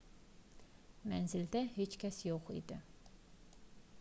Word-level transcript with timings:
mənzildə 1.11 1.61
heç 1.75 1.99
kəs 2.03 2.21
yox 2.31 2.45
idi 2.61 2.81